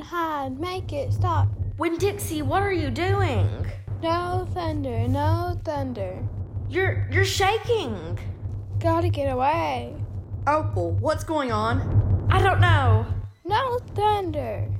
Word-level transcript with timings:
Run, 0.00 0.08
hide, 0.08 0.58
make 0.58 0.94
it 0.94 1.12
stop. 1.12 1.48
Winn 1.76 1.98
Dixie, 1.98 2.40
what 2.40 2.62
are 2.62 2.72
you 2.72 2.90
doing? 2.90 3.66
No 4.02 4.48
thunder, 4.54 5.06
no 5.06 5.60
thunder. 5.62 6.16
You're 6.70 7.06
you're 7.10 7.26
shaking. 7.26 8.18
Gotta 8.78 9.10
get 9.10 9.30
away. 9.30 9.94
Opal, 10.46 10.92
what's 10.92 11.22
going 11.22 11.52
on? 11.52 12.26
I 12.30 12.42
don't 12.42 12.60
know. 12.62 13.04
No 13.44 13.78
thunder. 13.94 14.70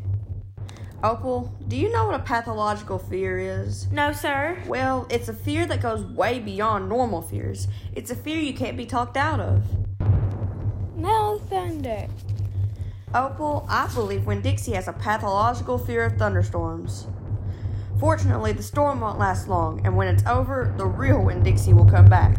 Opal, 1.04 1.54
do 1.68 1.76
you 1.76 1.92
know 1.92 2.06
what 2.06 2.14
a 2.14 2.22
pathological 2.22 2.98
fear 2.98 3.38
is? 3.38 3.92
No, 3.92 4.12
sir. 4.12 4.56
Well, 4.66 5.06
it's 5.10 5.28
a 5.28 5.34
fear 5.34 5.66
that 5.66 5.82
goes 5.82 6.02
way 6.02 6.38
beyond 6.38 6.88
normal 6.88 7.20
fears. 7.20 7.68
It's 7.92 8.10
a 8.10 8.16
fear 8.16 8.38
you 8.38 8.54
can't 8.54 8.76
be 8.76 8.86
talked 8.86 9.18
out 9.18 9.40
of. 9.40 9.64
No 10.96 11.38
thunder. 11.50 12.06
Oh, 13.12 13.26
Opal, 13.26 13.66
I 13.68 13.88
believe 13.92 14.24
Winn 14.24 14.40
Dixie 14.40 14.72
has 14.72 14.86
a 14.86 14.92
pathological 14.92 15.78
fear 15.78 16.04
of 16.04 16.16
thunderstorms. 16.16 17.08
Fortunately, 17.98 18.52
the 18.52 18.62
storm 18.62 19.00
won't 19.00 19.18
last 19.18 19.48
long, 19.48 19.84
and 19.84 19.96
when 19.96 20.06
it's 20.06 20.24
over, 20.26 20.72
the 20.76 20.86
real 20.86 21.20
Winn 21.24 21.42
Dixie 21.42 21.72
will 21.72 21.90
come 21.90 22.06
back. 22.06 22.38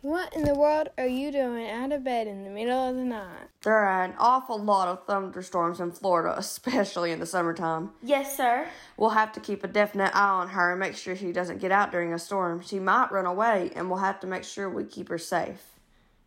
What 0.00 0.34
in 0.34 0.42
the 0.42 0.56
world 0.56 0.88
are 0.98 1.06
you 1.06 1.30
doing 1.30 1.70
out 1.70 1.92
of 1.92 2.02
bed 2.02 2.26
in 2.26 2.42
the 2.42 2.50
middle 2.50 2.88
of 2.88 2.96
the 2.96 3.04
night? 3.04 3.48
There 3.62 3.72
are 3.72 4.02
an 4.02 4.14
awful 4.18 4.58
lot 4.58 4.88
of 4.88 5.06
thunderstorms 5.06 5.78
in 5.78 5.92
Florida, 5.92 6.34
especially 6.36 7.12
in 7.12 7.20
the 7.20 7.26
summertime. 7.26 7.90
Yes, 8.02 8.36
sir. 8.36 8.66
We'll 8.96 9.10
have 9.10 9.30
to 9.34 9.40
keep 9.40 9.62
a 9.62 9.68
definite 9.68 10.10
eye 10.16 10.28
on 10.28 10.48
her 10.48 10.72
and 10.72 10.80
make 10.80 10.96
sure 10.96 11.14
she 11.14 11.30
doesn't 11.30 11.60
get 11.60 11.70
out 11.70 11.92
during 11.92 12.12
a 12.12 12.18
storm. 12.18 12.60
She 12.60 12.80
might 12.80 13.12
run 13.12 13.26
away, 13.26 13.70
and 13.76 13.88
we'll 13.88 14.00
have 14.00 14.18
to 14.20 14.26
make 14.26 14.42
sure 14.42 14.68
we 14.68 14.82
keep 14.82 15.08
her 15.08 15.18
safe. 15.18 15.71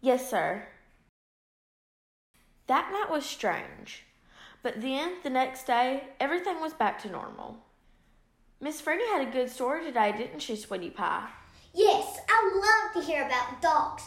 Yes, 0.01 0.29
sir. 0.29 0.67
That 2.67 2.91
night 2.91 3.11
was 3.11 3.25
strange. 3.25 4.03
But 4.63 4.81
then, 4.81 5.13
the 5.23 5.29
next 5.29 5.67
day, 5.67 6.05
everything 6.19 6.59
was 6.59 6.73
back 6.73 6.99
to 7.03 7.11
normal. 7.11 7.57
Miss 8.59 8.81
Franny 8.81 9.05
had 9.07 9.27
a 9.27 9.31
good 9.31 9.49
story 9.49 9.83
today, 9.83 10.11
didn't 10.17 10.39
she, 10.39 10.55
Sweetie 10.55 10.89
Pie? 10.89 11.27
Yes, 11.73 12.19
I 12.27 12.51
love 12.55 12.93
to 12.93 13.11
hear 13.11 13.25
about 13.25 13.61
dogs. 13.61 14.03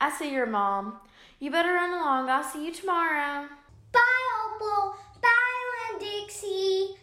I 0.00 0.10
see 0.10 0.32
your 0.32 0.46
mom. 0.46 0.98
You 1.40 1.50
better 1.50 1.72
run 1.72 1.90
along. 1.90 2.28
I'll 2.28 2.44
see 2.44 2.66
you 2.66 2.72
tomorrow. 2.72 3.48
Bye, 3.92 4.00
Opal. 4.54 4.94
Bye, 5.20 5.98
Winn 5.98 6.08
Dixie. 6.08 6.96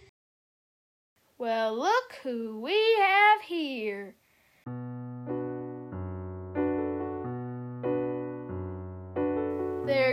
Well, 1.37 1.77
look 1.77 2.19
who 2.23 2.59
we 2.61 2.77
have 2.99 3.16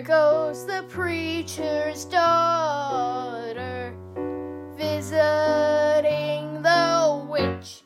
goes 0.05 0.67
the 0.67 0.85
preacher's 0.91 2.05
daughter 2.05 3.97
visiting 4.77 6.61
the 6.61 7.27
witch. 7.27 7.83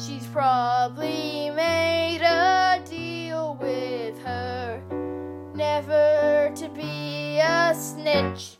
She's 0.00 0.24
probably 0.28 1.50
made 1.50 2.22
a 2.22 2.80
deal 2.88 3.58
with 3.60 4.16
her 4.20 4.80
never 5.52 6.52
to 6.54 6.68
be 6.68 7.40
a 7.40 7.74
snitch. 7.74 8.58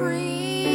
Oh, 0.00 0.67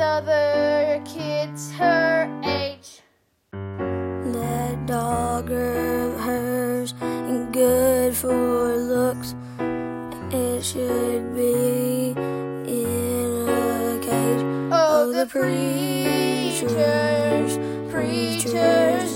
with 0.00 0.06
other 0.06 1.02
kids 1.04 1.72
her 1.72 2.26
age. 2.44 3.02
That 3.52 4.86
dog 4.86 5.50
of 5.50 6.20
hers 6.20 6.94
ain't 7.02 7.52
good 7.52 8.14
for 8.14 8.76
looks. 8.76 9.34
It 10.32 10.64
should 10.64 11.34
be 11.34 12.12
in 12.16 13.48
a 13.48 13.98
cage. 14.00 14.42
Oh, 14.72 15.10
oh 15.10 15.12
the 15.12 15.26
preacher's, 15.26 16.72
preacher's. 17.92 19.09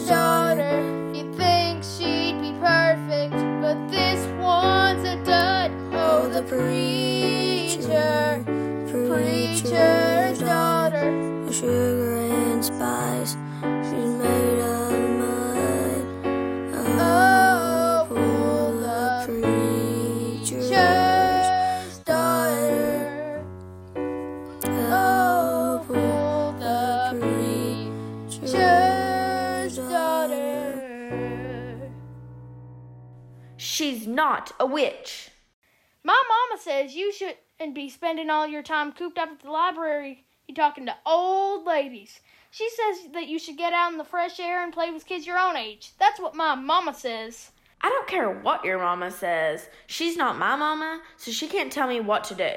A 34.64 34.66
witch. 34.66 35.28
My 36.02 36.20
mama 36.28 36.60
says 36.60 36.94
you 36.94 37.12
shouldn't 37.12 37.74
be 37.74 37.90
spending 37.90 38.30
all 38.30 38.46
your 38.46 38.62
time 38.62 38.92
cooped 38.92 39.18
up 39.18 39.28
at 39.28 39.40
the 39.40 39.50
library. 39.50 40.24
You 40.48 40.54
talking 40.54 40.86
to 40.86 40.96
old 41.04 41.66
ladies. 41.66 42.20
She 42.50 42.68
says 42.70 43.12
that 43.12 43.28
you 43.28 43.38
should 43.38 43.58
get 43.58 43.74
out 43.74 43.92
in 43.92 43.98
the 43.98 44.04
fresh 44.04 44.40
air 44.40 44.64
and 44.64 44.72
play 44.72 44.90
with 44.90 45.04
kids 45.04 45.26
your 45.26 45.38
own 45.38 45.56
age. 45.56 45.92
That's 45.98 46.18
what 46.18 46.34
my 46.34 46.54
mama 46.54 46.94
says. 46.94 47.50
I 47.82 47.90
don't 47.90 48.08
care 48.08 48.30
what 48.30 48.64
your 48.64 48.78
mama 48.78 49.10
says. 49.10 49.68
She's 49.86 50.16
not 50.16 50.38
my 50.38 50.56
mama, 50.56 51.02
so 51.18 51.30
she 51.30 51.46
can't 51.46 51.70
tell 51.70 51.86
me 51.86 52.00
what 52.00 52.24
to 52.24 52.34
do. 52.34 52.50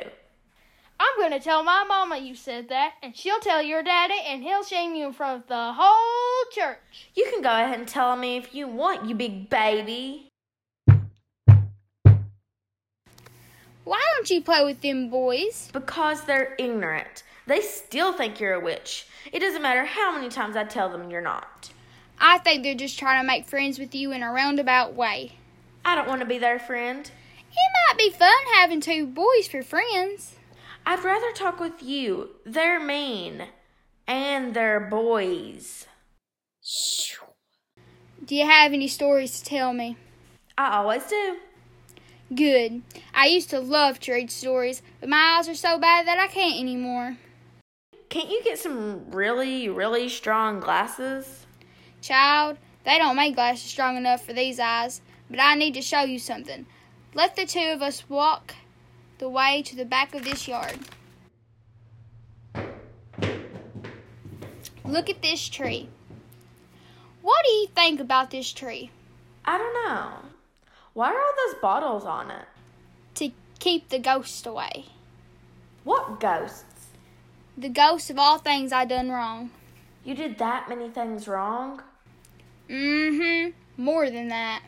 I'm 1.00 1.19
gonna 1.19 1.41
tell 1.41 1.63
my 1.63 1.84
mama 1.84 2.18
you 2.18 2.35
said 2.35 2.69
that, 2.69 2.94
and 3.03 3.16
she'll 3.16 3.41
tell 3.41 3.62
your 3.62 3.84
daddy, 3.84 4.19
and 4.25 4.41
he'll 4.41 4.63
shame 4.63 4.95
you 4.95 5.07
in 5.07 5.13
front 5.13 5.41
of 5.41 5.47
the 5.47 5.74
whole 5.74 6.51
church. 6.51 7.09
You 7.16 7.29
can 7.31 7.41
go 7.41 7.50
ahead 7.50 7.78
and 7.78 7.88
tell 7.88 8.16
me 8.16 8.38
if 8.38 8.56
you 8.56 8.68
want, 8.68 9.09
you 9.09 9.13
big 9.13 9.50
baby. 9.50 10.26
Don't 14.27 14.35
you 14.35 14.41
play 14.41 14.65
with 14.65 14.81
them 14.81 15.09
boys? 15.09 15.69
Because 15.71 16.25
they're 16.25 16.53
ignorant. 16.59 17.24
They 17.45 17.62
still 17.62 18.12
think 18.12 18.41
you're 18.41 18.56
a 18.56 18.59
witch. 18.59 19.07
It 19.31 19.39
doesn't 19.39 19.62
matter 19.62 19.85
how 19.85 20.13
many 20.13 20.27
times 20.27 20.57
I 20.57 20.65
tell 20.65 20.89
them 20.89 21.09
you're 21.09 21.21
not. 21.21 21.69
I 22.19 22.39
think 22.39 22.63
they're 22.63 22.75
just 22.75 23.00
trying 23.00 23.24
to 23.24 23.27
make 23.27 23.47
friends 23.47 23.79
with 23.79 23.95
you 23.95 24.12
in 24.12 24.24
a 24.24 24.31
roundabout 24.33 24.94
way. 24.95 25.38
I 25.85 25.95
don't 25.95 26.09
want 26.09 26.19
to 26.19 26.25
be 26.25 26.39
their 26.39 26.59
friend. 26.59 27.09
It 27.09 27.71
might 27.88 27.97
be 27.97 28.09
fun 28.09 28.33
having 28.56 28.81
two 28.81 29.07
boys 29.07 29.47
for 29.50 29.63
friends. 29.63 30.35
I'd 30.85 31.06
rather 31.06 31.31
talk 31.31 31.62
with 31.62 31.81
you. 31.81 32.31
They're 32.45 32.83
mean. 32.83 33.44
And 34.07 34.53
they're 34.53 34.81
boys. 34.81 35.85
Do 38.25 38.35
you 38.35 38.45
have 38.45 38.73
any 38.73 38.89
stories 38.89 39.39
to 39.39 39.45
tell 39.45 39.71
me? 39.71 39.95
I 40.57 40.80
always 40.80 41.06
do. 41.06 41.38
Good. 42.33 42.81
I 43.13 43.27
used 43.27 43.50
to 43.51 43.59
love 43.59 44.00
to 44.01 44.12
read 44.12 44.29
stories, 44.29 44.81
but 45.00 45.09
my 45.09 45.38
eyes 45.38 45.47
are 45.47 45.56
so 45.56 45.77
bad 45.77 46.06
that 46.07 46.19
I 46.19 46.27
can't 46.27 46.59
anymore. 46.59 47.18
Can't 48.09 48.29
you 48.29 48.41
get 48.44 48.59
some 48.59 49.09
really, 49.12 49.69
really 49.69 50.09
strong 50.09 50.59
glasses? 50.59 51.45
Child, 52.01 52.57
they 52.83 52.97
don't 52.97 53.15
make 53.15 53.35
glasses 53.35 53.69
strong 53.69 53.95
enough 53.95 54.25
for 54.25 54.33
these 54.33 54.59
eyes, 54.59 55.01
but 55.29 55.39
I 55.39 55.56
need 55.56 55.74
to 55.75 55.81
show 55.81 56.01
you 56.01 56.19
something. 56.19 56.65
Let 57.13 57.35
the 57.35 57.45
two 57.45 57.71
of 57.74 57.81
us 57.81 58.09
walk 58.09 58.56
the 59.19 59.30
way 59.30 59.62
to 59.63 59.75
the 59.75 59.85
back 59.85 60.13
of 60.13 60.23
this 60.23 60.47
yard. 60.47 60.77
Look 64.85 65.09
at 65.09 65.21
this 65.21 65.47
tree. 65.50 65.89
What 67.21 67.44
do 67.45 67.51
you 67.51 67.68
think 67.68 68.00
about 68.00 68.31
this 68.31 68.51
tree? 68.51 68.91
I 69.44 69.57
don't 69.57 69.73
know. 69.73 70.37
Why 70.97 71.11
are 71.11 71.15
all 71.15 71.33
those 71.45 71.61
bottles 71.61 72.05
on 72.05 72.31
it? 72.31 72.45
To 73.15 73.29
keep 73.59 73.89
the 73.89 73.99
ghosts 73.99 74.44
away. 74.47 74.85
What 75.83 76.19
ghosts? 76.19 76.88
The 77.55 77.69
ghosts 77.69 78.09
of 78.09 78.17
all 78.17 78.39
things 78.39 78.71
I 78.73 78.85
done 78.85 79.11
wrong. 79.11 79.51
You 80.03 80.15
did 80.15 80.39
that 80.39 80.67
many 80.67 80.89
things 80.89 81.27
wrong? 81.27 81.83
Mm 82.67 83.11
hmm. 83.15 83.49
More 83.79 84.09
than 84.09 84.29
that. 84.29 84.63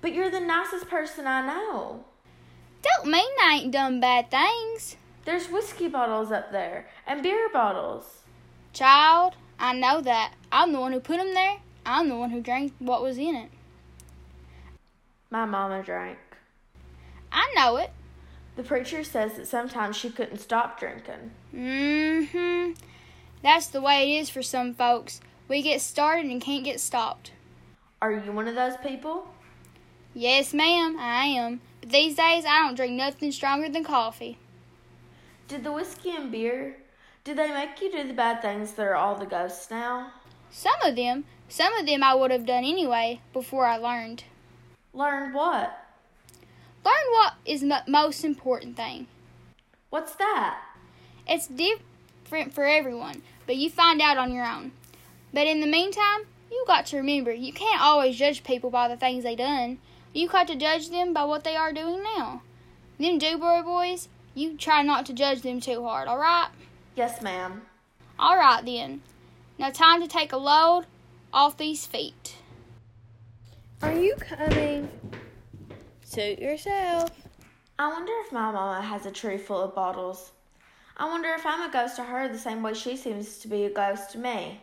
But 0.00 0.14
you're 0.14 0.30
the 0.30 0.38
nicest 0.38 0.88
person 0.88 1.26
I 1.26 1.44
know. 1.44 2.04
Don't 2.82 3.10
mean 3.10 3.28
I 3.42 3.58
ain't 3.60 3.72
done 3.72 3.98
bad 3.98 4.30
things. 4.30 4.94
There's 5.24 5.50
whiskey 5.50 5.88
bottles 5.88 6.30
up 6.30 6.52
there 6.52 6.86
and 7.08 7.24
beer 7.24 7.48
bottles. 7.52 8.22
Child, 8.72 9.34
I 9.58 9.72
know 9.72 10.00
that. 10.00 10.34
I'm 10.52 10.72
the 10.72 10.78
one 10.78 10.92
who 10.92 11.00
put 11.00 11.18
'em 11.18 11.34
there. 11.34 11.56
I'm 11.84 12.08
the 12.08 12.14
one 12.14 12.30
who 12.30 12.40
drank 12.40 12.72
what 12.78 13.02
was 13.02 13.18
in 13.18 13.34
it. 13.34 13.50
My 15.30 15.44
mama 15.44 15.82
drank. 15.82 16.18
I 17.32 17.52
know 17.56 17.76
it. 17.76 17.90
The 18.56 18.62
preacher 18.62 19.04
says 19.04 19.34
that 19.34 19.46
sometimes 19.46 19.96
she 19.96 20.10
couldn't 20.10 20.38
stop 20.38 20.80
drinking. 20.80 21.32
Mm-hmm. 21.54 22.72
That's 23.42 23.66
the 23.66 23.82
way 23.82 24.12
it 24.12 24.20
is 24.20 24.30
for 24.30 24.42
some 24.42 24.72
folks. 24.72 25.20
We 25.48 25.62
get 25.62 25.80
started 25.80 26.26
and 26.26 26.40
can't 26.40 26.64
get 26.64 26.80
stopped. 26.80 27.32
Are 28.00 28.12
you 28.12 28.32
one 28.32 28.48
of 28.48 28.54
those 28.54 28.76
people? 28.78 29.28
Yes, 30.14 30.54
ma'am, 30.54 30.96
I 30.98 31.26
am. 31.26 31.60
But 31.80 31.90
these 31.90 32.16
days 32.16 32.44
I 32.46 32.62
don't 32.62 32.74
drink 32.74 32.94
nothing 32.94 33.32
stronger 33.32 33.68
than 33.68 33.84
coffee. 33.84 34.38
Did 35.48 35.62
the 35.62 35.72
whiskey 35.72 36.16
and 36.16 36.32
beer, 36.32 36.78
did 37.24 37.36
they 37.36 37.52
make 37.52 37.80
you 37.80 37.92
do 37.92 38.06
the 38.06 38.14
bad 38.14 38.40
things 38.40 38.72
that 38.72 38.82
are 38.82 38.96
all 38.96 39.14
the 39.14 39.26
ghosts 39.26 39.70
now? 39.70 40.12
Some 40.50 40.80
of 40.82 40.96
them, 40.96 41.24
some 41.48 41.74
of 41.74 41.86
them 41.86 42.02
I 42.02 42.14
would 42.14 42.30
have 42.30 42.46
done 42.46 42.64
anyway 42.64 43.20
before 43.32 43.66
I 43.66 43.76
learned. 43.76 44.24
Learned 44.96 45.34
what? 45.34 45.78
Learn 46.82 46.94
what 47.10 47.34
is 47.44 47.60
the 47.60 47.82
most 47.86 48.24
important 48.24 48.78
thing. 48.78 49.06
What's 49.90 50.14
that? 50.14 50.58
It's 51.28 51.46
different 51.46 52.54
for 52.54 52.64
everyone, 52.64 53.20
but 53.46 53.56
you 53.56 53.68
find 53.68 54.00
out 54.00 54.16
on 54.16 54.32
your 54.32 54.46
own. 54.46 54.72
But 55.34 55.46
in 55.46 55.60
the 55.60 55.66
meantime, 55.66 56.20
you 56.50 56.64
got 56.66 56.86
to 56.86 56.96
remember 56.96 57.30
you 57.30 57.52
can't 57.52 57.82
always 57.82 58.16
judge 58.16 58.42
people 58.42 58.70
by 58.70 58.88
the 58.88 58.96
things 58.96 59.22
they 59.22 59.36
done. 59.36 59.80
You 60.14 60.28
got 60.28 60.46
to 60.46 60.56
judge 60.56 60.88
them 60.88 61.12
by 61.12 61.24
what 61.24 61.44
they 61.44 61.56
are 61.56 61.74
doing 61.74 62.02
now. 62.02 62.40
Them 62.98 63.18
Dewberry 63.18 63.62
boys, 63.62 64.08
you 64.34 64.56
try 64.56 64.80
not 64.80 65.04
to 65.06 65.12
judge 65.12 65.42
them 65.42 65.60
too 65.60 65.84
hard, 65.84 66.08
alright? 66.08 66.48
Yes, 66.94 67.20
ma'am. 67.20 67.66
Alright 68.18 68.64
then. 68.64 69.02
Now 69.58 69.68
time 69.68 70.00
to 70.00 70.08
take 70.08 70.32
a 70.32 70.38
load 70.38 70.86
off 71.34 71.58
these 71.58 71.84
feet. 71.84 72.35
Are 73.82 73.92
you 73.92 74.14
coming? 74.16 74.88
Suit 76.02 76.38
yourself. 76.38 77.10
I 77.78 77.88
wonder 77.88 78.12
if 78.24 78.32
my 78.32 78.50
mama 78.50 78.80
has 78.80 79.04
a 79.04 79.10
tree 79.10 79.36
full 79.36 79.60
of 79.60 79.74
bottles. 79.74 80.32
I 80.96 81.04
wonder 81.06 81.28
if 81.34 81.44
I'm 81.44 81.68
a 81.68 81.72
ghost 81.72 81.96
to 81.96 82.02
her 82.04 82.26
the 82.26 82.38
same 82.38 82.62
way 82.62 82.72
she 82.72 82.96
seems 82.96 83.38
to 83.38 83.48
be 83.48 83.64
a 83.64 83.70
ghost 83.70 84.12
to 84.12 84.18
me. 84.18 84.62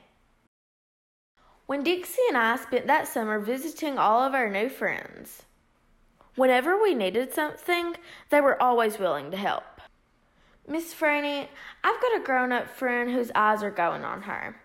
Winn 1.67 1.83
Dixie 1.83 2.21
and 2.27 2.37
I 2.37 2.55
spent 2.55 2.87
that 2.87 3.07
summer 3.07 3.39
visiting 3.39 3.99
all 3.99 4.21
of 4.21 4.33
our 4.33 4.49
new 4.49 4.67
friends, 4.67 5.43
whenever 6.35 6.81
we 6.81 6.95
needed 6.95 7.33
something, 7.33 7.95
they 8.31 8.41
were 8.41 8.61
always 8.61 8.97
willing 8.97 9.29
to 9.31 9.37
help. 9.37 9.63
Miss 10.67 10.93
Franny, 10.93 11.47
I've 11.83 12.01
got 12.01 12.17
a 12.17 12.23
grown 12.23 12.51
up 12.51 12.67
friend 12.67 13.11
whose 13.11 13.31
eyes 13.35 13.61
are 13.61 13.71
going 13.71 14.03
on 14.03 14.23
her. 14.23 14.55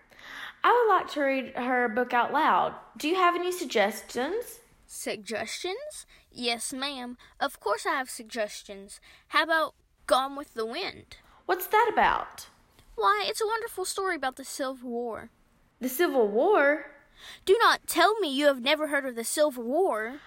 I 0.63 0.71
would 0.71 0.93
like 0.93 1.11
to 1.13 1.21
read 1.21 1.55
her 1.55 1.87
book 1.87 2.13
out 2.13 2.33
loud. 2.33 2.75
Do 2.97 3.07
you 3.07 3.15
have 3.15 3.35
any 3.35 3.51
suggestions? 3.51 4.59
Suggestions? 4.85 6.05
Yes, 6.31 6.73
ma'am. 6.73 7.17
Of 7.39 7.59
course 7.59 7.85
I 7.85 7.95
have 7.95 8.09
suggestions. 8.09 8.99
How 9.29 9.43
about 9.43 9.75
Gone 10.07 10.35
with 10.35 10.53
the 10.55 10.65
Wind? 10.65 11.17
What's 11.45 11.67
that 11.67 11.89
about? 11.91 12.47
Why, 12.95 13.25
it's 13.27 13.41
a 13.41 13.47
wonderful 13.47 13.85
story 13.85 14.15
about 14.15 14.35
the 14.35 14.43
Civil 14.43 14.89
War. 14.89 15.29
The 15.79 15.89
Civil 15.89 16.27
War? 16.27 16.87
Do 17.45 17.57
not 17.61 17.87
tell 17.87 18.19
me 18.19 18.33
you 18.33 18.47
have 18.47 18.61
never 18.61 18.87
heard 18.87 19.05
of 19.05 19.15
the 19.15 19.23
Civil 19.23 19.63
War. 19.63 20.19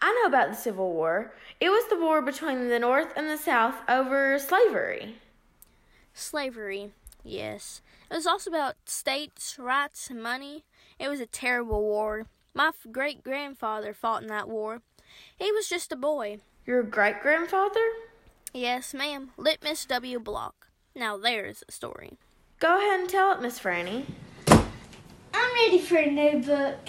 I 0.00 0.12
know 0.12 0.28
about 0.28 0.50
the 0.50 0.56
Civil 0.56 0.92
War. 0.92 1.32
It 1.60 1.70
was 1.70 1.88
the 1.88 1.98
war 1.98 2.20
between 2.22 2.68
the 2.68 2.78
North 2.78 3.12
and 3.16 3.28
the 3.28 3.38
South 3.38 3.76
over 3.88 4.38
slavery. 4.38 5.16
Slavery, 6.12 6.92
yes. 7.24 7.82
It 8.10 8.14
was 8.14 8.26
also 8.26 8.50
about 8.50 8.74
states' 8.84 9.58
rights 9.58 10.10
and 10.10 10.22
money. 10.22 10.64
It 10.98 11.08
was 11.08 11.20
a 11.20 11.26
terrible 11.26 11.80
war. 11.80 12.26
My 12.54 12.72
great 12.90 13.24
grandfather 13.24 13.94
fought 13.94 14.22
in 14.22 14.28
that 14.28 14.48
war. 14.48 14.82
He 15.38 15.50
was 15.50 15.68
just 15.68 15.92
a 15.92 15.96
boy. 15.96 16.38
Your 16.66 16.82
great 16.82 17.20
grandfather? 17.22 17.80
Yes, 18.52 18.92
ma'am. 18.92 19.30
Littmus 19.38 19.86
W. 19.88 20.20
Block. 20.20 20.68
Now 20.94 21.16
there's 21.16 21.64
a 21.68 21.72
story. 21.72 22.18
Go 22.60 22.78
ahead 22.78 23.00
and 23.00 23.08
tell 23.08 23.32
it, 23.32 23.40
Miss 23.40 23.58
Franny. 23.58 24.04
I'm 24.46 25.54
ready 25.54 25.80
for 25.80 25.96
a 25.96 26.10
new 26.10 26.42
book. 26.42 26.88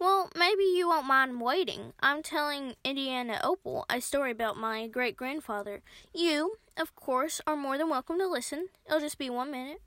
Well, 0.00 0.30
maybe 0.36 0.62
you 0.62 0.86
won't 0.86 1.06
mind 1.06 1.40
waiting. 1.40 1.92
I'm 1.98 2.22
telling 2.22 2.76
Indiana 2.84 3.40
Opal 3.42 3.84
a 3.90 4.00
story 4.00 4.30
about 4.30 4.56
my 4.56 4.86
great 4.86 5.16
grandfather. 5.16 5.82
You, 6.14 6.58
of 6.76 6.94
course, 6.94 7.40
are 7.48 7.56
more 7.56 7.76
than 7.76 7.90
welcome 7.90 8.16
to 8.18 8.28
listen. 8.28 8.68
It'll 8.86 9.00
just 9.00 9.18
be 9.18 9.28
one 9.28 9.50
minute. 9.50 9.80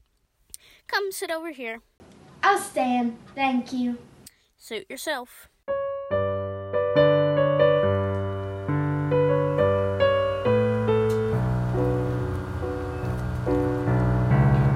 Come 0.87 1.13
sit 1.13 1.31
over 1.31 1.51
here. 1.51 1.79
I'll 2.43 2.59
stand. 2.59 3.17
Thank 3.35 3.71
you. 3.71 3.99
Suit 4.57 4.85
yourself. 4.89 5.47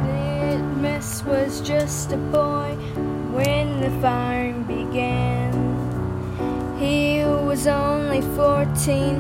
Littmus 0.06 1.26
was 1.26 1.60
just 1.60 2.14
a 2.14 2.18
boy 2.18 2.78
when 3.34 3.82
the 3.82 3.92
firing 4.00 4.44
began. 4.95 5.51
He 6.80 7.24
was 7.25 7.68
only 7.68 8.21
fourteen, 8.21 9.18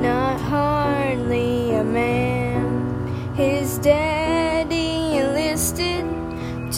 not 0.00 0.40
hardly 0.40 1.74
a 1.74 1.84
man. 1.84 3.34
His 3.34 3.78
daddy 3.78 5.18
enlisted 5.18 6.04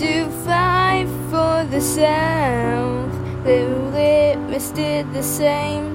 to 0.01 0.29
fight 0.45 1.07
for 1.31 1.65
the 1.71 1.81
South. 1.81 3.15
Little 3.45 3.93
Littmus 3.93 4.75
did 4.75 5.13
the 5.13 5.23
same 5.23 5.87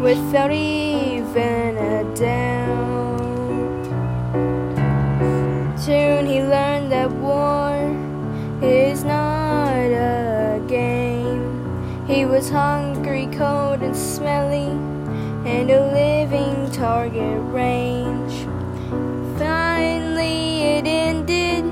without 0.00 0.52
even 0.52 1.76
a 1.76 2.04
doubt. 2.14 3.86
Soon 5.78 6.26
he 6.26 6.42
learned 6.42 6.92
that 6.92 7.10
war 7.10 7.59
was 12.30 12.48
hungry, 12.48 13.28
cold, 13.32 13.82
and 13.82 13.96
smelly, 13.96 14.68
and 15.44 15.68
a 15.68 15.92
living 15.92 16.70
target 16.70 17.40
range. 17.52 18.46
Finally, 19.36 20.62
it 20.62 20.86
ended, 20.86 21.64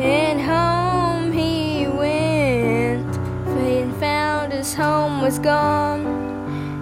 and 0.00 0.40
home 0.40 1.30
he 1.30 1.86
went. 1.86 3.12
But 3.44 3.62
he 3.62 4.00
found 4.00 4.54
his 4.54 4.72
home 4.72 5.20
was 5.20 5.38
gone, 5.38 6.06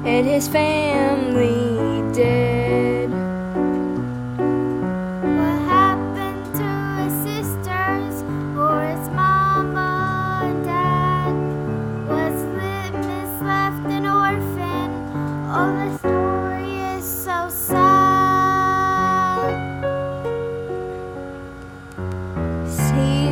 and 0.07 0.25
his 0.25 0.47
family 0.47 2.15
dead. 2.15 3.28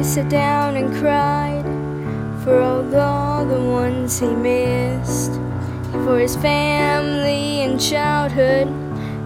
Sat 0.06 0.28
down 0.28 0.76
and 0.76 0.94
cried 0.94 1.64
for 2.44 2.60
all, 2.60 2.94
all 2.94 3.44
the 3.44 3.60
ones 3.60 4.20
he 4.20 4.28
missed, 4.28 5.32
for 6.04 6.20
his 6.20 6.36
family 6.36 7.62
and 7.62 7.80
childhood 7.80 8.68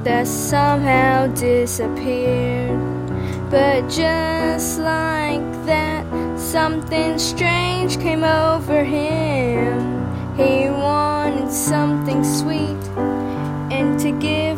that 0.04 0.26
somehow 0.26 1.26
disappeared. 1.34 2.80
But 3.50 3.90
just 3.90 4.80
like 4.80 5.44
that, 5.66 6.06
something 6.38 7.18
strange 7.18 7.98
came 7.98 8.24
over 8.24 8.82
him. 8.82 10.06
He 10.34 10.70
wanted 10.70 11.52
something 11.52 12.24
sweet 12.24 12.82
and 13.70 14.00
to 14.00 14.12
strawberry 14.12 14.49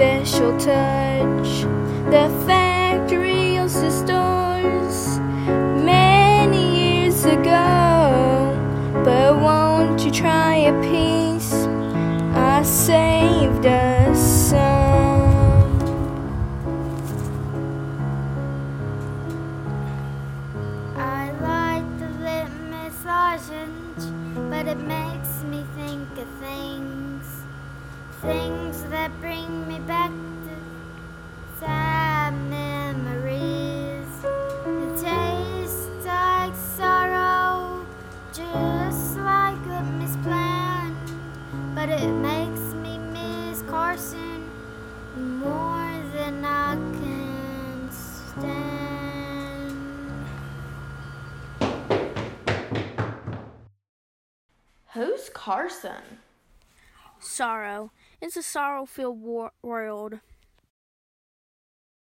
special 0.00 0.52
touch. 0.52 1.66
The 2.10 2.24
factory 2.46 3.58
also 3.58 3.90
stores 3.90 5.18
many 5.84 6.62
years 6.80 7.26
ago. 7.26 8.56
But 9.04 9.38
won't 9.38 10.02
you 10.02 10.10
try 10.10 10.54
a 10.72 10.72
piece? 10.80 11.52
I 12.32 12.62
saved 12.62 13.66
us 13.66 14.18
some. 14.48 15.78
I 20.96 21.30
like 21.42 21.88
the 21.98 22.10
Littmus 22.24 23.04
lozenge, 23.04 24.04
but 24.48 24.66
it 24.66 24.80
makes 24.80 25.42
me 25.42 25.62
think 25.76 26.08
of 26.16 26.28
things. 26.40 27.26
Things 28.22 28.82
that 28.84 29.10
bring 29.20 29.39
but 41.80 41.88
it 41.88 42.12
makes 42.12 42.74
me 42.74 42.98
miss 42.98 43.62
Carson 43.62 44.50
more 45.16 45.90
than 46.12 46.44
I 46.44 46.74
can 46.74 47.88
stand. 47.90 49.72
Who's 54.92 55.30
Carson? 55.30 56.20
Sorrow. 57.18 57.92
It's 58.20 58.36
a 58.36 58.42
sorrow 58.42 58.84
filled 58.84 59.22
wor- 59.22 59.52
world. 59.62 60.20